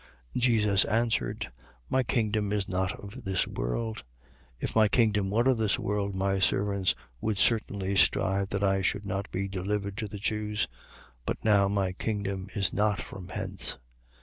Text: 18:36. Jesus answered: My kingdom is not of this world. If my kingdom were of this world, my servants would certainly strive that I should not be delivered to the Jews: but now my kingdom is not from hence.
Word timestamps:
18:36. 0.35 0.41
Jesus 0.41 0.85
answered: 0.85 1.51
My 1.87 2.01
kingdom 2.01 2.51
is 2.51 2.67
not 2.67 2.91
of 2.93 3.23
this 3.23 3.45
world. 3.45 4.03
If 4.59 4.75
my 4.75 4.87
kingdom 4.87 5.29
were 5.29 5.47
of 5.47 5.59
this 5.59 5.77
world, 5.77 6.15
my 6.15 6.39
servants 6.39 6.95
would 7.19 7.37
certainly 7.37 7.95
strive 7.95 8.49
that 8.49 8.63
I 8.63 8.81
should 8.81 9.05
not 9.05 9.29
be 9.29 9.47
delivered 9.47 9.97
to 9.97 10.07
the 10.07 10.17
Jews: 10.17 10.67
but 11.23 11.45
now 11.45 11.67
my 11.67 11.91
kingdom 11.91 12.47
is 12.55 12.73
not 12.73 12.99
from 12.99 13.27
hence. 13.27 13.77